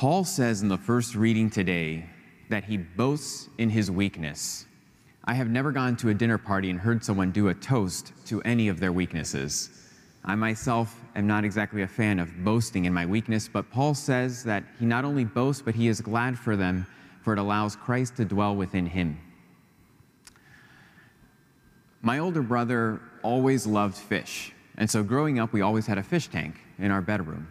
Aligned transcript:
Paul 0.00 0.24
says 0.24 0.62
in 0.62 0.68
the 0.68 0.78
first 0.78 1.14
reading 1.14 1.50
today 1.50 2.06
that 2.48 2.64
he 2.64 2.78
boasts 2.78 3.50
in 3.58 3.68
his 3.68 3.90
weakness. 3.90 4.64
I 5.26 5.34
have 5.34 5.50
never 5.50 5.72
gone 5.72 5.94
to 5.96 6.08
a 6.08 6.14
dinner 6.14 6.38
party 6.38 6.70
and 6.70 6.80
heard 6.80 7.04
someone 7.04 7.32
do 7.32 7.48
a 7.48 7.54
toast 7.54 8.14
to 8.24 8.40
any 8.40 8.68
of 8.68 8.80
their 8.80 8.92
weaknesses. 8.92 9.68
I 10.24 10.36
myself 10.36 10.98
am 11.16 11.26
not 11.26 11.44
exactly 11.44 11.82
a 11.82 11.86
fan 11.86 12.18
of 12.18 12.34
boasting 12.42 12.86
in 12.86 12.94
my 12.94 13.04
weakness, 13.04 13.46
but 13.46 13.70
Paul 13.70 13.92
says 13.92 14.42
that 14.44 14.64
he 14.78 14.86
not 14.86 15.04
only 15.04 15.26
boasts, 15.26 15.60
but 15.60 15.74
he 15.74 15.86
is 15.86 16.00
glad 16.00 16.38
for 16.38 16.56
them, 16.56 16.86
for 17.20 17.34
it 17.34 17.38
allows 17.38 17.76
Christ 17.76 18.16
to 18.16 18.24
dwell 18.24 18.56
within 18.56 18.86
him. 18.86 19.20
My 22.00 22.20
older 22.20 22.40
brother 22.40 23.02
always 23.22 23.66
loved 23.66 23.98
fish, 23.98 24.54
and 24.78 24.90
so 24.90 25.02
growing 25.02 25.38
up, 25.38 25.52
we 25.52 25.60
always 25.60 25.86
had 25.86 25.98
a 25.98 26.02
fish 26.02 26.28
tank 26.28 26.58
in 26.78 26.90
our 26.90 27.02
bedroom. 27.02 27.48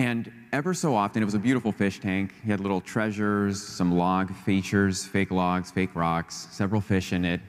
And 0.00 0.32
ever 0.54 0.72
so 0.72 0.96
often, 0.96 1.20
it 1.20 1.26
was 1.26 1.34
a 1.34 1.38
beautiful 1.38 1.72
fish 1.72 2.00
tank. 2.00 2.32
He 2.42 2.50
had 2.50 2.60
little 2.60 2.80
treasures, 2.80 3.62
some 3.62 3.92
log 3.92 4.34
features, 4.34 5.04
fake 5.04 5.30
logs, 5.30 5.70
fake 5.70 5.94
rocks, 5.94 6.48
several 6.50 6.80
fish 6.80 7.12
in 7.12 7.22
it. 7.26 7.42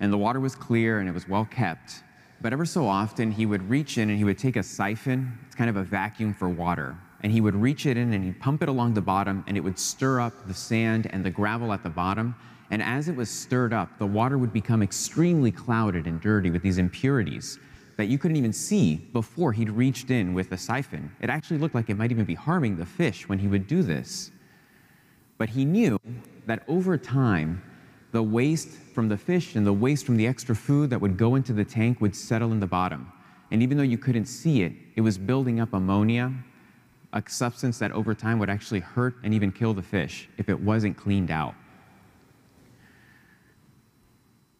And 0.00 0.10
the 0.10 0.16
water 0.16 0.40
was 0.40 0.54
clear 0.54 1.00
and 1.00 1.10
it 1.10 1.12
was 1.12 1.28
well 1.28 1.44
kept. 1.44 2.02
But 2.40 2.54
ever 2.54 2.64
so 2.64 2.86
often, 2.86 3.30
he 3.30 3.44
would 3.44 3.68
reach 3.68 3.98
in 3.98 4.08
and 4.08 4.16
he 4.16 4.24
would 4.24 4.38
take 4.38 4.56
a 4.56 4.62
siphon, 4.62 5.38
it's 5.46 5.54
kind 5.54 5.68
of 5.68 5.76
a 5.76 5.82
vacuum 5.82 6.32
for 6.32 6.48
water, 6.48 6.96
and 7.22 7.30
he 7.30 7.42
would 7.42 7.54
reach 7.54 7.84
it 7.84 7.98
in 7.98 8.14
and 8.14 8.24
he'd 8.24 8.40
pump 8.40 8.62
it 8.62 8.70
along 8.70 8.94
the 8.94 9.02
bottom 9.02 9.44
and 9.46 9.58
it 9.58 9.60
would 9.60 9.78
stir 9.78 10.22
up 10.22 10.32
the 10.46 10.54
sand 10.54 11.06
and 11.12 11.22
the 11.22 11.30
gravel 11.30 11.70
at 11.70 11.82
the 11.82 11.90
bottom. 11.90 12.34
And 12.70 12.82
as 12.82 13.08
it 13.08 13.14
was 13.14 13.28
stirred 13.28 13.74
up, 13.74 13.98
the 13.98 14.06
water 14.06 14.38
would 14.38 14.54
become 14.54 14.82
extremely 14.82 15.52
clouded 15.52 16.06
and 16.06 16.18
dirty 16.18 16.50
with 16.50 16.62
these 16.62 16.78
impurities 16.78 17.58
that 18.00 18.06
you 18.06 18.16
couldn't 18.16 18.38
even 18.38 18.52
see 18.52 18.96
before 19.12 19.52
he'd 19.52 19.68
reached 19.68 20.10
in 20.10 20.32
with 20.32 20.48
the 20.48 20.56
siphon. 20.56 21.14
It 21.20 21.28
actually 21.28 21.58
looked 21.58 21.74
like 21.74 21.90
it 21.90 21.98
might 21.98 22.10
even 22.10 22.24
be 22.24 22.34
harming 22.34 22.78
the 22.78 22.86
fish 22.86 23.28
when 23.28 23.38
he 23.38 23.46
would 23.46 23.66
do 23.66 23.82
this. 23.82 24.30
But 25.36 25.50
he 25.50 25.66
knew 25.66 26.00
that 26.46 26.62
over 26.66 26.96
time, 26.96 27.62
the 28.12 28.22
waste 28.22 28.70
from 28.94 29.10
the 29.10 29.18
fish 29.18 29.54
and 29.54 29.66
the 29.66 29.72
waste 29.74 30.06
from 30.06 30.16
the 30.16 30.26
extra 30.26 30.56
food 30.56 30.88
that 30.88 30.98
would 30.98 31.18
go 31.18 31.34
into 31.34 31.52
the 31.52 31.64
tank 31.64 32.00
would 32.00 32.16
settle 32.16 32.52
in 32.52 32.60
the 32.60 32.66
bottom. 32.66 33.12
And 33.50 33.62
even 33.62 33.76
though 33.76 33.82
you 33.82 33.98
couldn't 33.98 34.26
see 34.26 34.62
it, 34.62 34.72
it 34.96 35.02
was 35.02 35.18
building 35.18 35.60
up 35.60 35.74
ammonia, 35.74 36.32
a 37.12 37.22
substance 37.28 37.78
that 37.80 37.92
over 37.92 38.14
time 38.14 38.38
would 38.38 38.48
actually 38.48 38.80
hurt 38.80 39.16
and 39.24 39.34
even 39.34 39.52
kill 39.52 39.74
the 39.74 39.82
fish 39.82 40.26
if 40.38 40.48
it 40.48 40.58
wasn't 40.58 40.96
cleaned 40.96 41.30
out. 41.30 41.54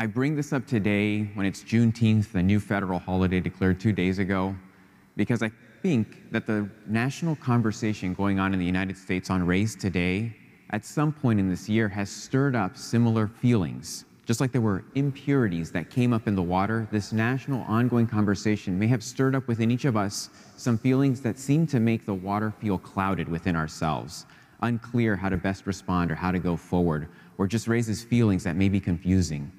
I 0.02 0.06
bring 0.06 0.34
this 0.34 0.54
up 0.54 0.66
today 0.66 1.24
when 1.34 1.44
it's 1.44 1.62
Juneteenth, 1.62 2.32
the 2.32 2.42
new 2.42 2.58
federal 2.58 2.98
holiday 2.98 3.38
declared 3.38 3.78
two 3.78 3.92
days 3.92 4.18
ago, 4.18 4.56
because 5.14 5.42
I 5.42 5.50
think 5.82 6.32
that 6.32 6.46
the 6.46 6.70
national 6.86 7.36
conversation 7.36 8.14
going 8.14 8.40
on 8.40 8.54
in 8.54 8.58
the 8.58 8.64
United 8.64 8.96
States 8.96 9.28
on 9.28 9.44
race 9.44 9.74
today 9.74 10.34
at 10.70 10.86
some 10.86 11.12
point 11.12 11.38
in 11.38 11.50
this 11.50 11.68
year 11.68 11.86
has 11.86 12.08
stirred 12.08 12.56
up 12.56 12.78
similar 12.78 13.26
feelings. 13.28 14.06
Just 14.24 14.40
like 14.40 14.52
there 14.52 14.62
were 14.62 14.84
impurities 14.94 15.70
that 15.72 15.90
came 15.90 16.14
up 16.14 16.26
in 16.26 16.34
the 16.34 16.42
water, 16.42 16.88
this 16.90 17.12
national 17.12 17.60
ongoing 17.64 18.06
conversation 18.06 18.78
may 18.78 18.86
have 18.86 19.04
stirred 19.04 19.34
up 19.34 19.46
within 19.48 19.70
each 19.70 19.84
of 19.84 19.98
us 19.98 20.30
some 20.56 20.78
feelings 20.78 21.20
that 21.20 21.38
seem 21.38 21.66
to 21.66 21.78
make 21.78 22.06
the 22.06 22.14
water 22.14 22.54
feel 22.58 22.78
clouded 22.78 23.28
within 23.28 23.54
ourselves, 23.54 24.24
unclear 24.62 25.14
how 25.14 25.28
to 25.28 25.36
best 25.36 25.66
respond 25.66 26.10
or 26.10 26.14
how 26.14 26.30
to 26.32 26.38
go 26.38 26.56
forward, 26.56 27.06
or 27.36 27.46
just 27.46 27.68
raises 27.68 28.02
feelings 28.02 28.42
that 28.44 28.56
may 28.56 28.70
be 28.70 28.80
confusing. 28.80 29.52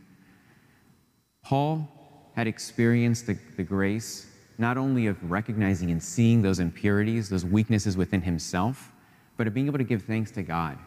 Paul 1.52 1.88
had 2.36 2.48
experienced 2.48 3.28
the, 3.28 3.38
the 3.58 3.64
grace 3.64 4.28
not 4.58 4.78
only 4.78 5.08
of 5.08 5.30
recognizing 5.30 5.92
and 5.92 6.02
seeing 6.02 6.42
those 6.42 6.60
impurities, 6.60 7.30
those 7.30 7.46
weaknesses 7.46 7.98
within 7.98 8.22
himself, 8.22 8.92
but 9.36 9.48
of 9.48 9.54
being 9.54 9.68
able 9.68 9.78
to 9.78 9.84
give 9.84 10.04
thanks 10.04 10.32
to 10.32 10.44
God 10.44 10.78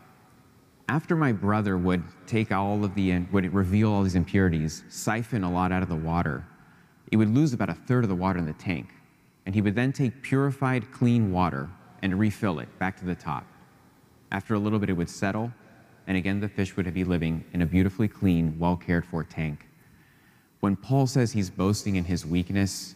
after 0.88 1.16
my 1.16 1.32
brother 1.32 1.78
would 1.78 2.02
take 2.26 2.52
all 2.52 2.84
of 2.84 2.94
the, 2.94 3.18
would 3.32 3.52
reveal 3.54 3.90
all 3.90 4.02
these 4.02 4.14
impurities, 4.14 4.84
siphon 4.89 5.44
a 5.44 5.50
lot 5.50 5.72
out 5.72 5.83
of 5.83 5.89
the 5.89 5.96
water, 5.96 6.46
it 7.10 7.16
would 7.16 7.34
lose 7.34 7.52
about 7.52 7.70
a 7.70 7.74
third 7.74 8.05
of 8.05 8.10
the 8.10 8.14
water 8.14 8.39
in 8.39 8.44
the 8.44 8.52
tank. 8.55 8.90
And 9.46 9.55
he 9.55 9.60
would 9.60 9.74
then 9.74 9.92
take 9.92 10.22
purified, 10.22 10.90
clean 10.92 11.33
water 11.33 11.70
and 12.02 12.18
refill 12.18 12.58
it 12.60 12.78
back 12.78 12.98
to 12.98 13.05
the 13.05 13.14
top. 13.14 13.46
After 14.33 14.55
a 14.55 14.58
little 14.58 14.78
bit, 14.78 14.90
it 14.90 14.94
would 14.94 15.10
settle, 15.10 15.52
and 16.06 16.16
again, 16.16 16.40
the 16.40 16.48
fish 16.48 16.77
would 16.77 16.92
be 16.92 17.05
living 17.05 17.44
in 17.52 17.62
a 17.62 17.66
beautifully 17.66 18.08
clean, 18.08 18.58
well 18.58 18.77
cared 18.77 19.06
for 19.06 19.22
tank. 19.22 19.66
When 20.64 20.77
Paul 20.77 21.07
says 21.07 21.30
he's 21.30 21.51
boasting 21.51 21.97
in 21.97 22.05
his 22.05 22.25
weakness, 22.25 22.95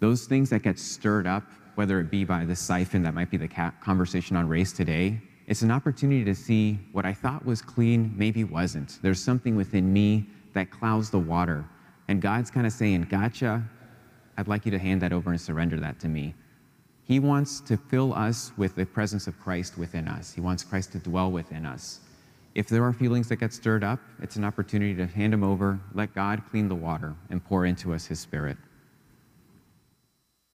those 0.00 0.26
things 0.26 0.50
that 0.50 0.64
get 0.64 0.76
stirred 0.76 1.24
up, 1.24 1.44
whether 1.76 2.00
it 2.00 2.10
be 2.10 2.24
by 2.24 2.44
the 2.44 2.56
siphon 2.56 3.04
that 3.04 3.14
might 3.14 3.30
be 3.30 3.36
the 3.36 3.46
conversation 3.80 4.34
on 4.34 4.48
race 4.48 4.72
today, 4.72 5.20
it's 5.46 5.62
an 5.62 5.70
opportunity 5.70 6.24
to 6.24 6.34
see 6.34 6.80
what 6.90 7.06
I 7.06 7.14
thought 7.14 7.46
was 7.46 7.62
clean 7.62 8.12
maybe 8.16 8.42
wasn't. 8.42 8.98
There's 9.02 9.22
something 9.22 9.54
within 9.54 9.92
me 9.92 10.26
that 10.52 10.72
clouds 10.72 11.10
the 11.10 11.20
water. 11.20 11.64
And 12.08 12.20
God's 12.20 12.50
kind 12.50 12.66
of 12.66 12.72
saying, 12.72 13.02
Gotcha. 13.02 13.62
I'd 14.36 14.48
like 14.48 14.64
you 14.64 14.72
to 14.72 14.80
hand 14.80 15.00
that 15.02 15.12
over 15.12 15.30
and 15.30 15.40
surrender 15.40 15.78
that 15.78 16.00
to 16.00 16.08
me. 16.08 16.34
He 17.04 17.20
wants 17.20 17.60
to 17.60 17.76
fill 17.76 18.14
us 18.14 18.50
with 18.56 18.74
the 18.74 18.84
presence 18.84 19.28
of 19.28 19.38
Christ 19.38 19.78
within 19.78 20.08
us. 20.08 20.32
He 20.32 20.40
wants 20.40 20.64
Christ 20.64 20.90
to 20.90 20.98
dwell 20.98 21.30
within 21.30 21.64
us. 21.64 22.00
If 22.54 22.68
there 22.68 22.84
are 22.84 22.92
feelings 22.92 23.28
that 23.28 23.36
get 23.36 23.52
stirred 23.52 23.82
up, 23.82 23.98
it's 24.20 24.36
an 24.36 24.44
opportunity 24.44 24.94
to 24.96 25.06
hand 25.06 25.32
them 25.32 25.42
over, 25.42 25.80
let 25.94 26.14
God 26.14 26.42
clean 26.50 26.68
the 26.68 26.74
water, 26.74 27.14
and 27.30 27.42
pour 27.42 27.64
into 27.64 27.94
us 27.94 28.06
His 28.06 28.20
Spirit. 28.20 28.58